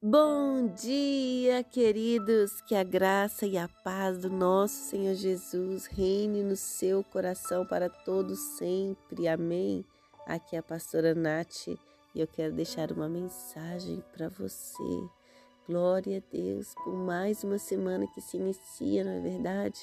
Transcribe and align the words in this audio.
Bom 0.00 0.68
dia, 0.76 1.64
queridos. 1.64 2.60
Que 2.60 2.76
a 2.76 2.84
graça 2.84 3.44
e 3.44 3.58
a 3.58 3.66
paz 3.82 4.18
do 4.18 4.30
nosso 4.30 4.74
Senhor 4.74 5.16
Jesus 5.16 5.86
reine 5.86 6.44
no 6.44 6.54
seu 6.54 7.02
coração 7.02 7.66
para 7.66 7.90
todos 7.90 8.38
sempre. 8.38 9.26
Amém. 9.26 9.84
Aqui 10.24 10.54
é 10.54 10.60
a 10.60 10.62
pastora 10.62 11.16
Nath 11.16 11.66
e 11.66 11.78
eu 12.14 12.28
quero 12.28 12.54
deixar 12.54 12.92
uma 12.92 13.08
mensagem 13.08 14.00
para 14.12 14.28
você. 14.28 15.08
Glória 15.66 16.18
a 16.18 16.32
Deus 16.32 16.76
por 16.84 16.94
mais 16.94 17.42
uma 17.42 17.58
semana 17.58 18.06
que 18.06 18.20
se 18.20 18.36
inicia, 18.36 19.02
não 19.02 19.10
é 19.10 19.20
verdade? 19.20 19.80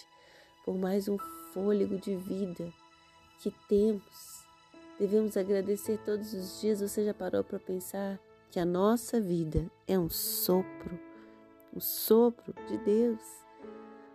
Por 0.63 0.77
mais 0.77 1.09
um 1.09 1.17
fôlego 1.53 1.97
de 1.97 2.15
vida 2.15 2.71
que 3.41 3.51
temos. 3.67 4.45
Devemos 4.97 5.35
agradecer 5.35 5.99
todos 6.05 6.33
os 6.33 6.61
dias. 6.61 6.79
Você 6.79 7.03
já 7.03 7.13
parou 7.13 7.43
para 7.43 7.59
pensar 7.59 8.17
que 8.55 8.59
a 8.61 8.65
nossa 8.65 9.19
vida 9.19 9.69
é 9.85 9.99
um 9.99 10.09
sopro, 10.09 10.97
um 11.75 11.79
sopro 11.81 12.53
de 12.69 12.77
Deus, 12.77 13.19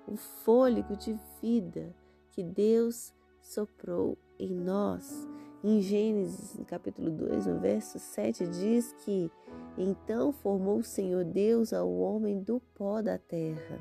um 0.08 0.16
fôlego 0.16 0.96
de 0.96 1.14
vida 1.42 1.94
que 2.30 2.42
Deus 2.42 3.12
soprou 3.42 4.16
em 4.38 4.54
nós. 4.54 5.28
Em 5.62 5.82
Gênesis, 5.82 6.56
no 6.56 6.64
capítulo 6.64 7.10
2, 7.10 7.48
no 7.48 7.60
verso 7.60 7.98
7, 7.98 8.46
diz 8.46 8.94
que 9.04 9.30
então 9.76 10.32
formou 10.32 10.78
o 10.78 10.82
Senhor 10.82 11.22
Deus 11.22 11.74
ao 11.74 11.92
homem 11.92 12.40
do 12.40 12.62
pó 12.74 13.02
da 13.02 13.18
terra 13.18 13.78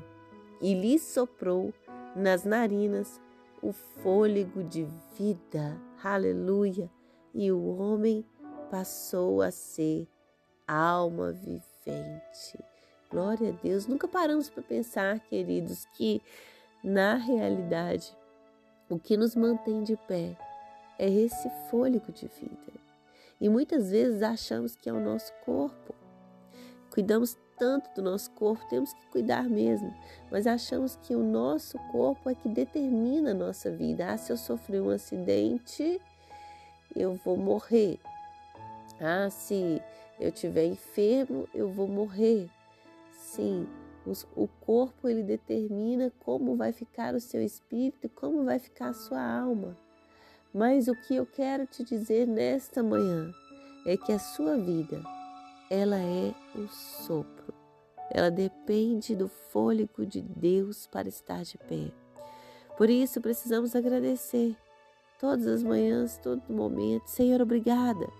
e 0.60 0.74
lhe 0.74 0.98
soprou 0.98 1.72
nas 2.14 2.44
narinas 2.44 3.18
o 3.62 3.72
fôlego 3.72 4.62
de 4.62 4.86
vida. 5.16 5.80
Aleluia! 6.04 6.90
E 7.32 7.50
o 7.50 7.78
homem 7.78 8.22
passou 8.70 9.40
a 9.40 9.50
ser 9.50 10.06
alma 10.70 11.32
vivente. 11.32 12.58
Glória 13.10 13.50
a 13.50 13.52
Deus. 13.52 13.86
Nunca 13.86 14.06
paramos 14.06 14.48
para 14.48 14.62
pensar, 14.62 15.18
queridos, 15.20 15.84
que 15.96 16.22
na 16.82 17.16
realidade 17.16 18.16
o 18.88 18.98
que 18.98 19.16
nos 19.16 19.34
mantém 19.34 19.82
de 19.82 19.96
pé 19.96 20.36
é 20.98 21.08
esse 21.08 21.50
fôlego 21.68 22.12
de 22.12 22.28
vida. 22.28 22.72
E 23.40 23.48
muitas 23.48 23.90
vezes 23.90 24.22
achamos 24.22 24.76
que 24.76 24.88
é 24.88 24.92
o 24.92 25.00
nosso 25.00 25.32
corpo. 25.44 25.94
Cuidamos 26.92 27.36
tanto 27.58 27.90
do 27.94 28.02
nosso 28.02 28.30
corpo, 28.32 28.64
temos 28.68 28.92
que 28.92 29.06
cuidar 29.08 29.44
mesmo, 29.44 29.94
mas 30.30 30.46
achamos 30.46 30.96
que 30.96 31.14
o 31.14 31.22
nosso 31.22 31.78
corpo 31.90 32.30
é 32.30 32.34
que 32.34 32.48
determina 32.48 33.32
a 33.32 33.34
nossa 33.34 33.70
vida. 33.70 34.12
Ah, 34.12 34.16
se 34.16 34.32
eu 34.32 34.36
sofrer 34.36 34.80
um 34.80 34.90
acidente, 34.90 36.00
eu 36.96 37.14
vou 37.24 37.36
morrer. 37.36 37.98
Ah, 39.00 39.28
se 39.30 39.82
eu 40.20 40.28
estiver 40.28 40.66
enfermo, 40.66 41.48
eu 41.54 41.70
vou 41.70 41.88
morrer. 41.88 42.48
Sim, 43.10 43.66
o 44.36 44.46
corpo 44.46 45.08
ele 45.08 45.22
determina 45.22 46.12
como 46.20 46.56
vai 46.56 46.72
ficar 46.72 47.14
o 47.14 47.20
seu 47.20 47.42
espírito, 47.42 48.08
como 48.10 48.44
vai 48.44 48.58
ficar 48.58 48.88
a 48.88 48.94
sua 48.94 49.22
alma. 49.22 49.76
Mas 50.52 50.88
o 50.88 50.94
que 50.94 51.16
eu 51.16 51.24
quero 51.24 51.66
te 51.66 51.82
dizer 51.82 52.26
nesta 52.26 52.82
manhã 52.82 53.32
é 53.86 53.96
que 53.96 54.12
a 54.12 54.18
sua 54.18 54.58
vida, 54.58 55.02
ela 55.70 55.96
é 55.96 56.34
um 56.54 56.68
sopro. 56.68 57.54
Ela 58.10 58.30
depende 58.30 59.16
do 59.16 59.28
fôlego 59.28 60.04
de 60.04 60.20
Deus 60.20 60.86
para 60.86 61.08
estar 61.08 61.44
de 61.44 61.56
pé. 61.56 61.92
Por 62.76 62.90
isso 62.90 63.20
precisamos 63.20 63.74
agradecer 63.74 64.54
todas 65.18 65.46
as 65.46 65.62
manhãs, 65.62 66.18
todo 66.18 66.42
momento. 66.52 67.06
Senhor, 67.06 67.40
obrigada 67.40 68.19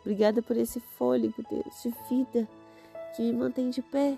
Obrigada 0.00 0.42
por 0.42 0.56
esse 0.56 0.80
fôlego, 0.80 1.42
Deus, 1.48 1.82
de 1.82 1.90
vida 2.08 2.48
que 3.14 3.22
me 3.22 3.32
mantém 3.32 3.70
de 3.70 3.82
pé. 3.82 4.16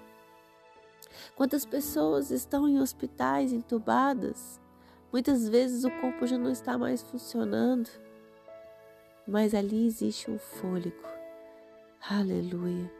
Quantas 1.34 1.64
pessoas 1.64 2.30
estão 2.30 2.68
em 2.68 2.80
hospitais 2.80 3.52
entubadas? 3.52 4.60
Muitas 5.12 5.48
vezes 5.48 5.84
o 5.84 5.90
corpo 6.00 6.26
já 6.26 6.38
não 6.38 6.50
está 6.50 6.78
mais 6.78 7.02
funcionando, 7.02 7.90
mas 9.26 9.54
ali 9.54 9.86
existe 9.86 10.30
um 10.30 10.38
fôlego. 10.38 11.02
Aleluia! 12.08 12.90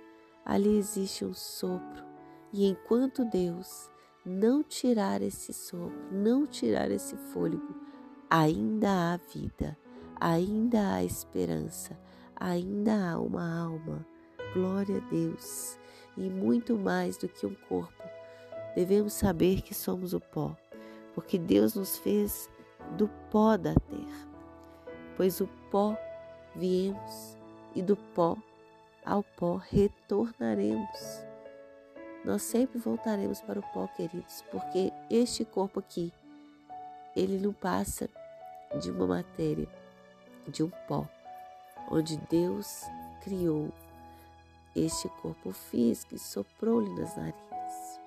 Ali 0.45 0.77
existe 0.77 1.25
um 1.25 1.35
sopro. 1.35 2.05
E 2.53 2.67
enquanto 2.67 3.25
Deus 3.25 3.89
não 4.25 4.63
tirar 4.63 5.23
esse 5.23 5.53
sopro, 5.53 5.97
não 6.11 6.47
tirar 6.47 6.91
esse 6.91 7.17
fôlego, 7.17 7.75
ainda 8.29 9.15
há 9.15 9.17
vida, 9.17 9.77
ainda 10.21 10.95
há 10.95 11.05
esperança, 11.05 11.99
ainda 12.43 13.13
há 13.13 13.21
uma 13.21 13.61
alma. 13.61 14.05
Glória 14.53 14.97
a 14.99 15.11
Deus. 15.11 15.79
E 16.17 16.29
muito 16.29 16.77
mais 16.77 17.17
do 17.17 17.29
que 17.29 17.47
um 17.47 17.55
corpo, 17.69 18.03
devemos 18.75 19.15
saber 19.15 19.63
que 19.63 19.75
somos 19.75 20.13
o 20.13 20.21
pó, 20.21 20.55
porque 21.15 21.39
Deus 21.39 21.75
nos 21.75 21.97
fez 21.97 22.51
do 22.99 23.09
pó 23.31 23.57
da 23.57 23.73
terra. 23.75 24.29
Pois 25.17 25.41
o 25.41 25.49
pó 25.71 25.97
viemos 26.55 27.39
e 27.75 27.81
do 27.81 27.97
pó 27.97 28.37
ao 29.07 29.23
pó 29.23 29.57
retornaremos. 29.57 31.25
Nós 32.27 32.43
sempre 32.43 32.79
voltaremos 32.79 33.41
para 33.41 33.59
o 33.59 33.73
pó, 33.73 33.87
queridos, 33.97 34.45
porque 34.51 34.93
este 35.09 35.47
corpo 35.47 35.81
aqui, 35.81 36.13
ele 37.17 37.39
não 37.39 37.55
passa 37.55 38.09
de 38.79 38.91
uma 38.91 39.07
matéria, 39.07 39.69
de 40.47 40.63
um 40.63 40.71
pó 40.87 41.09
onde 41.93 42.17
Deus 42.31 42.85
criou 43.23 43.71
este 44.75 45.11
corpo 45.21 45.53
físico 45.53 46.15
e 46.15 46.19
soprou-lhe 46.19 46.89
nas 46.99 47.15
narinas. 47.15 48.01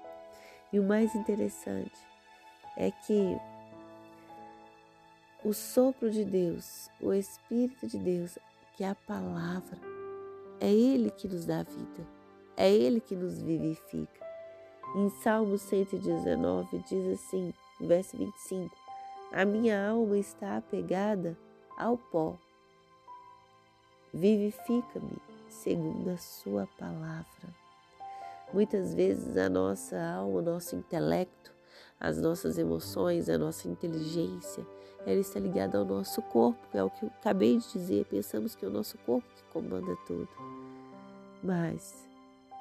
E 0.74 0.80
o 0.80 0.84
mais 0.84 1.14
interessante 1.14 1.96
é 2.76 2.90
que 2.90 3.40
o 5.44 5.54
sopro 5.54 6.10
de 6.10 6.26
Deus, 6.26 6.90
o 7.00 7.14
Espírito 7.14 7.86
de 7.86 8.00
Deus, 8.00 8.40
que 8.76 8.84
é 8.84 8.90
a 8.90 8.96
palavra, 8.96 9.78
é 10.60 10.72
Ele 10.72 11.12
que 11.12 11.28
nos 11.28 11.46
dá 11.46 11.62
vida, 11.62 12.08
é 12.58 12.74
Ele 12.74 13.00
que 13.00 13.16
nos 13.16 13.40
vivifica. 13.40 14.26
Em 14.96 15.10
Salmo 15.22 15.60
119 15.60 16.80
diz 16.90 17.20
assim, 17.20 17.54
verso 17.80 18.18
25: 18.18 18.76
A 19.32 19.46
minha 19.46 19.90
alma 19.90 20.18
está 20.18 20.58
apegada 20.58 21.38
ao 21.78 21.98
pó 21.98 22.40
Vivifica-me 24.16 25.18
segundo 25.50 26.10
a 26.10 26.18
Sua 26.18 26.66
palavra. 26.80 27.54
Muitas 28.54 28.94
vezes 28.94 29.36
a 29.36 29.50
nossa 29.50 30.02
alma, 30.02 30.40
o 30.40 30.42
nosso 30.42 30.74
intelecto, 30.74 31.52
as 32.00 32.18
nossas 32.18 32.58
emoções, 32.58 33.28
a 33.28 33.38
nossa 33.38 33.68
inteligência, 33.68 34.66
ela 35.06 35.20
está 35.20 35.38
ligada 35.38 35.78
ao 35.78 35.84
nosso 35.84 36.22
corpo, 36.22 36.66
que 36.72 36.78
é 36.78 36.84
o 36.84 36.90
que 36.90 37.04
eu 37.04 37.10
acabei 37.10 37.58
de 37.58 37.74
dizer. 37.74 38.06
Pensamos 38.06 38.56
que 38.56 38.64
é 38.64 38.70
o 38.70 38.72
nosso 38.72 38.98
corpo 39.00 39.28
que 39.36 39.44
comanda 39.52 39.94
tudo. 40.08 40.30
Mas 41.44 42.08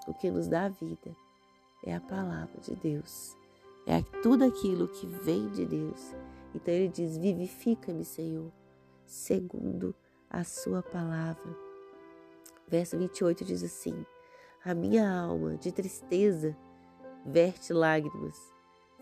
o 0.08 0.12
que 0.12 0.32
nos 0.32 0.48
dá 0.48 0.68
vida 0.68 1.14
é 1.86 1.94
a 1.94 2.00
palavra 2.00 2.60
de 2.62 2.74
Deus. 2.74 3.36
É 3.86 4.02
tudo 4.24 4.42
aquilo 4.42 4.88
que 4.88 5.06
vem 5.06 5.48
de 5.50 5.64
Deus. 5.64 6.16
Então 6.52 6.74
ele 6.74 6.88
diz: 6.88 7.16
Vivifica-me, 7.16 8.04
Senhor, 8.04 8.50
segundo 9.06 9.94
a 10.34 10.42
sua 10.42 10.82
palavra. 10.82 11.56
Verso 12.66 12.98
28 12.98 13.44
diz 13.44 13.62
assim: 13.62 14.04
A 14.64 14.74
minha 14.74 15.08
alma 15.08 15.56
de 15.56 15.70
tristeza 15.70 16.56
verte 17.24 17.72
lágrimas, 17.72 18.36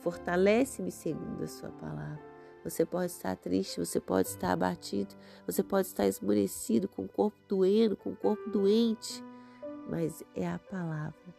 fortalece-me 0.03 0.93
segundo 0.93 1.43
a 1.43 1.49
sua 1.49 1.71
palavra. 1.71 2.21
Você 2.63 2.85
pode 2.85 3.07
estar 3.07 3.35
triste, 3.35 3.81
você 3.81 3.99
pode 3.99 4.29
estar 4.29 4.53
abatido, 4.53 5.15
você 5.47 5.63
pode 5.63 5.89
estar 5.89 6.07
esmurecido, 6.07 6.87
com 6.87 7.05
o 7.05 7.09
corpo 7.09 7.37
doendo, 7.49 7.97
com 7.97 8.11
o 8.11 8.17
corpo 8.17 8.51
doente, 8.51 9.25
mas 9.89 10.23
é 10.37 10.47
a 10.47 10.59
palavra 10.59 11.35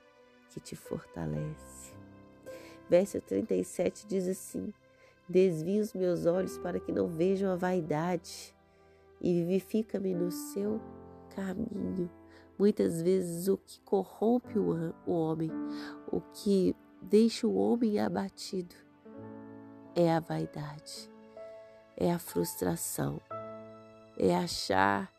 que 0.50 0.60
te 0.60 0.75
fortalece. 0.75 1.94
Verso 2.89 3.22
37 3.22 4.07
diz 4.07 4.28
assim: 4.28 4.74
Desvia 5.30 5.81
os 5.81 5.94
meus 5.94 6.25
olhos 6.25 6.57
para 6.57 6.80
que 6.80 6.92
não 6.92 7.07
vejam 7.07 7.51
a 7.51 7.56
vaidade 7.56 8.54
e 9.24 9.34
vivifica-me 9.42 10.14
no 10.14 10.30
seu 10.30 10.81
caminho. 11.34 12.12
Muitas 12.60 13.02
vezes 13.02 13.48
o 13.48 13.58
que 13.58 13.80
corrompe 13.81 14.60
o 14.60 15.12
homem, 15.12 15.50
o 16.12 16.22
que 16.22 16.75
deixa 17.02 17.48
o 17.48 17.56
homem 17.56 18.00
abatido, 18.00 18.75
é 19.96 20.14
a 20.14 20.20
vaidade, 20.20 21.10
é 21.98 22.12
a 22.12 22.20
frustração, 22.20 23.20
é 24.18 24.36
achar 24.36 25.12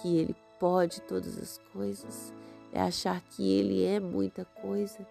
que 0.00 0.16
ele 0.16 0.36
pode 0.58 1.02
todas 1.02 1.36
as 1.38 1.58
coisas, 1.72 2.32
é 2.72 2.80
achar 2.80 3.20
que 3.20 3.50
ele 3.50 3.84
é 3.84 3.98
muita 4.00 4.44
coisa 4.44 5.06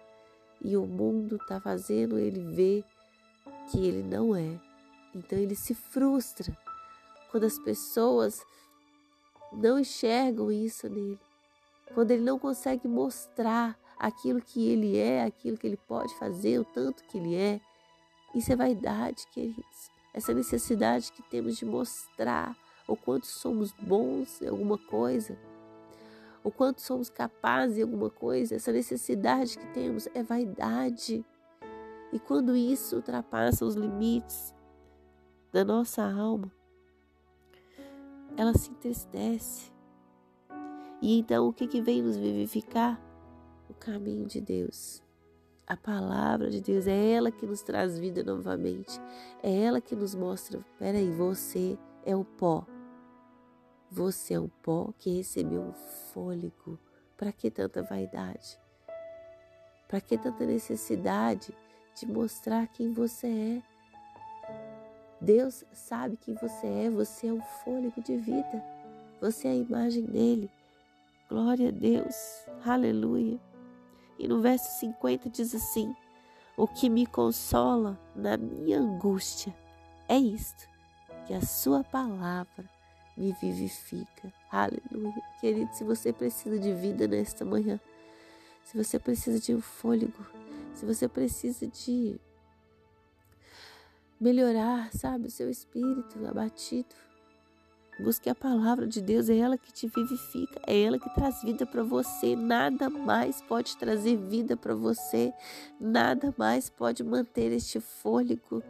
e 0.60 0.76
o 0.76 0.86
mundo 0.86 1.36
está 1.36 1.60
fazendo 1.60 2.18
ele 2.18 2.42
ver 2.54 2.84
que 3.70 3.86
ele 3.86 4.02
não 4.02 4.34
é. 4.34 4.60
Então 5.14 5.38
ele 5.38 5.54
se 5.54 5.74
frustra 5.74 6.56
quando 7.30 7.44
as 7.44 7.58
pessoas 7.58 8.44
não 9.52 9.78
enxergam 9.78 10.50
isso 10.50 10.88
nele, 10.88 11.18
quando 11.94 12.10
ele 12.10 12.22
não 12.22 12.38
consegue 12.38 12.86
mostrar 12.86 13.78
aquilo 13.98 14.40
que 14.40 14.68
ele 14.68 14.96
é, 14.96 15.24
aquilo 15.24 15.56
que 15.56 15.66
ele 15.66 15.76
pode 15.76 16.14
fazer, 16.18 16.58
o 16.58 16.64
tanto 16.64 17.04
que 17.04 17.18
ele 17.18 17.34
é. 17.34 17.60
Isso 18.34 18.52
é 18.52 18.56
vaidade, 18.56 19.26
queridos. 19.32 19.90
Essa 20.12 20.34
necessidade 20.34 21.12
que 21.12 21.22
temos 21.22 21.56
de 21.56 21.64
mostrar 21.64 22.56
o 22.86 22.96
quanto 22.96 23.26
somos 23.26 23.72
bons 23.72 24.40
em 24.40 24.48
alguma 24.48 24.78
coisa, 24.78 25.38
o 26.42 26.50
quanto 26.50 26.80
somos 26.80 27.10
capazes 27.10 27.78
em 27.78 27.82
alguma 27.82 28.10
coisa, 28.10 28.54
essa 28.54 28.72
necessidade 28.72 29.58
que 29.58 29.66
temos 29.72 30.08
é 30.14 30.22
vaidade. 30.22 31.24
E 32.12 32.18
quando 32.18 32.56
isso 32.56 32.96
ultrapassa 32.96 33.64
os 33.64 33.74
limites 33.74 34.54
da 35.52 35.64
nossa 35.64 36.02
alma, 36.02 36.50
ela 38.36 38.54
se 38.54 38.70
entristece. 38.70 39.72
E 41.00 41.18
então 41.18 41.48
o 41.48 41.52
que, 41.52 41.66
que 41.66 41.80
vem 41.80 42.02
nos 42.02 42.16
vivificar? 42.16 43.00
O 43.68 43.74
caminho 43.74 44.26
de 44.26 44.40
Deus. 44.40 45.02
A 45.66 45.76
palavra 45.76 46.48
de 46.50 46.62
Deus 46.62 46.86
é 46.86 47.10
ela 47.10 47.30
que 47.30 47.46
nos 47.46 47.62
traz 47.62 47.98
vida 47.98 48.24
novamente. 48.24 48.98
É 49.42 49.64
ela 49.64 49.80
que 49.80 49.94
nos 49.94 50.14
mostra: 50.14 50.64
peraí, 50.78 51.10
você 51.10 51.78
é 52.04 52.16
o 52.16 52.24
pó. 52.24 52.66
Você 53.90 54.34
é 54.34 54.40
o 54.40 54.48
pó 54.48 54.92
que 54.98 55.10
recebeu 55.10 55.60
um 55.60 55.72
fôlego. 56.12 56.78
Para 57.16 57.32
que 57.32 57.50
tanta 57.50 57.82
vaidade? 57.82 58.58
Para 59.86 60.00
que 60.00 60.16
tanta 60.16 60.46
necessidade 60.46 61.54
de 61.94 62.06
mostrar 62.06 62.66
quem 62.68 62.92
você 62.92 63.26
é? 63.26 63.77
Deus 65.20 65.64
sabe 65.72 66.16
quem 66.16 66.34
você 66.34 66.66
é, 66.66 66.90
você 66.90 67.26
é 67.26 67.32
o 67.32 67.40
fôlego 67.40 68.00
de 68.02 68.16
vida. 68.16 68.64
Você 69.20 69.48
é 69.48 69.50
a 69.50 69.56
imagem 69.56 70.04
dele. 70.04 70.50
Glória 71.28 71.68
a 71.68 71.72
Deus. 71.72 72.14
Aleluia. 72.64 73.38
E 74.18 74.28
no 74.28 74.40
verso 74.40 74.78
50 74.80 75.28
diz 75.28 75.54
assim: 75.54 75.94
O 76.56 76.66
que 76.68 76.88
me 76.88 77.06
consola 77.06 77.98
na 78.14 78.36
minha 78.36 78.78
angústia 78.78 79.54
é 80.08 80.16
isto, 80.16 80.68
que 81.26 81.34
a 81.34 81.42
sua 81.42 81.82
palavra 81.82 82.64
me 83.16 83.32
vivifica. 83.32 84.32
Aleluia. 84.50 85.22
Querido, 85.40 85.74
se 85.74 85.82
você 85.82 86.12
precisa 86.12 86.58
de 86.58 86.72
vida 86.72 87.08
nesta 87.08 87.44
manhã, 87.44 87.80
se 88.64 88.76
você 88.76 88.98
precisa 88.98 89.40
de 89.40 89.54
um 89.54 89.60
fôlego, 89.60 90.24
se 90.74 90.86
você 90.86 91.08
precisa 91.08 91.66
de 91.66 92.20
melhorar, 94.20 94.92
sabe, 94.92 95.26
o 95.26 95.30
seu 95.30 95.48
espírito 95.48 96.24
abatido, 96.26 96.94
Busque 98.00 98.30
a 98.30 98.34
palavra 98.34 98.86
de 98.86 99.02
Deus, 99.02 99.28
é 99.28 99.36
ela 99.38 99.58
que 99.58 99.72
te 99.72 99.88
vivifica, 99.88 100.60
é 100.68 100.82
ela 100.82 101.00
que 101.00 101.12
traz 101.14 101.42
vida 101.42 101.66
para 101.66 101.82
você. 101.82 102.36
Nada 102.36 102.88
mais 102.88 103.42
pode 103.42 103.76
trazer 103.76 104.16
vida 104.16 104.56
para 104.56 104.72
você, 104.72 105.32
nada 105.80 106.32
mais 106.38 106.70
pode 106.70 107.02
manter 107.02 107.50
este 107.50 107.80
fôlego 107.80 108.62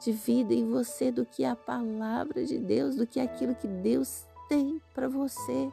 de 0.00 0.10
vida 0.10 0.52
em 0.52 0.68
você 0.68 1.12
do 1.12 1.24
que 1.24 1.44
a 1.44 1.54
palavra 1.54 2.44
de 2.44 2.58
Deus, 2.58 2.96
do 2.96 3.06
que 3.06 3.20
aquilo 3.20 3.54
que 3.54 3.68
Deus 3.68 4.26
tem 4.48 4.82
para 4.92 5.08
você. 5.08 5.70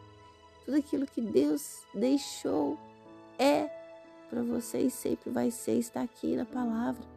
Tudo 0.63 0.77
aquilo 0.77 1.07
que 1.07 1.21
Deus 1.21 1.81
deixou 1.91 2.77
é 3.39 3.67
para 4.29 4.43
você 4.43 4.81
e 4.81 4.91
sempre 4.91 5.31
vai 5.31 5.49
ser, 5.49 5.79
está 5.79 6.01
aqui 6.01 6.35
na 6.35 6.45
palavra. 6.45 7.14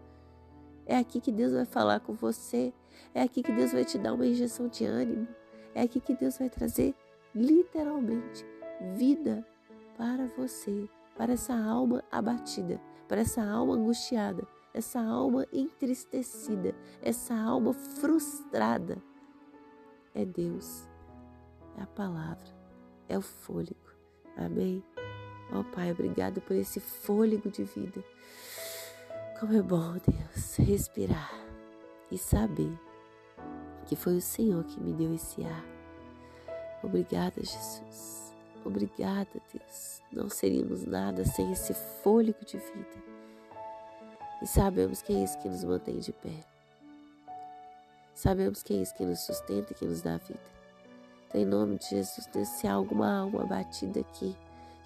É 0.89 0.97
aqui 0.97 1.21
que 1.21 1.31
Deus 1.31 1.53
vai 1.53 1.67
falar 1.67 2.01
com 2.01 2.15
você, 2.15 2.73
é 3.15 3.21
aqui 3.21 3.43
que 3.43 3.53
Deus 3.53 3.73
vai 3.73 3.85
te 3.85 3.99
dar 3.99 4.15
uma 4.15 4.27
injeção 4.27 4.69
de 4.69 4.87
ânimo. 4.87 5.29
É 5.75 5.83
aqui 5.83 6.01
que 6.01 6.15
Deus 6.15 6.39
vai 6.39 6.49
trazer 6.49 6.95
literalmente 7.35 8.47
vida 8.97 9.47
para 9.99 10.27
você, 10.29 10.89
para 11.15 11.35
essa 11.35 11.55
alma 11.55 12.03
abatida, 12.11 12.81
para 13.07 13.21
essa 13.21 13.43
alma 13.45 13.75
angustiada, 13.75 14.49
essa 14.73 14.99
alma 14.99 15.47
entristecida, 15.53 16.75
essa 17.03 17.35
alma 17.35 17.75
frustrada. 17.75 18.97
É 20.15 20.25
Deus, 20.25 20.89
é 21.77 21.83
a 21.83 21.87
palavra, 21.87 22.49
é 23.11 23.19
o 23.19 23.23
fôlego. 23.23 23.77
Amém? 24.39 24.83
Ó 25.53 25.61
oh, 25.61 25.65
Pai, 25.65 25.91
obrigado 25.91 26.41
por 26.41 26.57
esse 26.57 26.81
fôlego 26.81 27.51
de 27.51 27.65
vida. 27.65 28.03
Como 29.39 29.57
é 29.57 29.63
bom, 29.63 29.93
Deus, 30.05 30.57
respirar 30.57 31.33
e 32.11 32.19
saber 32.19 32.77
que 33.87 33.95
foi 33.95 34.17
o 34.17 34.21
Senhor 34.21 34.65
que 34.65 34.81
me 34.81 34.93
deu 34.93 35.15
esse 35.15 35.45
ar. 35.45 35.65
Obrigada, 36.83 37.37
Jesus. 37.37 38.35
Obrigada, 38.65 39.41
Deus. 39.53 40.03
Não 40.11 40.29
seríamos 40.29 40.85
nada 40.85 41.25
sem 41.25 41.53
esse 41.53 41.73
fôlego 41.73 42.45
de 42.45 42.59
vida. 42.59 43.03
E 44.43 44.47
sabemos 44.49 45.03
que 45.03 45.13
é 45.13 45.23
isso 45.23 45.39
que 45.39 45.49
nos 45.49 45.63
mantém 45.63 46.01
de 46.01 46.13
pé. 46.13 46.45
Sabemos 48.17 48.65
que 48.65 48.75
é 48.75 48.83
isso 48.83 48.95
que 48.97 49.07
nos 49.07 49.21
sustenta 49.21 49.73
e 49.73 49.77
que 49.77 49.87
nos 49.87 50.03
dá 50.03 50.17
vida. 50.17 50.41
Então, 51.29 51.41
em 51.41 51.45
nome 51.45 51.79
de 51.79 51.91
Jesus, 51.91 52.29
se 52.45 52.67
há 52.67 52.73
alguma 52.73 53.21
alma 53.21 53.45
abatida 53.45 54.01
aqui, 54.01 54.37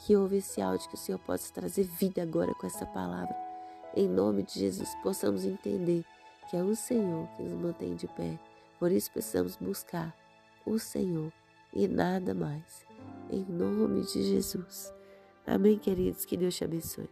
que 0.00 0.14
ouve 0.14 0.36
esse 0.36 0.60
áudio, 0.60 0.90
que 0.90 0.94
o 0.94 0.98
Senhor 0.98 1.18
possa 1.20 1.50
trazer 1.54 1.84
vida 1.84 2.22
agora 2.22 2.52
com 2.54 2.66
essa 2.66 2.84
palavra. 2.84 3.51
Em 3.94 4.08
nome 4.08 4.42
de 4.42 4.58
Jesus, 4.58 4.94
possamos 5.02 5.44
entender 5.44 6.04
que 6.48 6.56
é 6.56 6.62
o 6.62 6.74
Senhor 6.74 7.28
que 7.36 7.42
nos 7.42 7.60
mantém 7.60 7.94
de 7.94 8.06
pé 8.08 8.38
por 8.82 8.90
isso 8.90 9.12
precisamos 9.12 9.54
buscar 9.54 10.12
o 10.66 10.76
Senhor 10.76 11.32
e 11.72 11.86
nada 11.86 12.34
mais. 12.34 12.84
Em 13.30 13.44
nome 13.44 14.00
de 14.00 14.24
Jesus. 14.24 14.92
Amém, 15.46 15.78
queridos. 15.78 16.24
Que 16.24 16.36
Deus 16.36 16.56
te 16.56 16.64
abençoe. 16.64 17.08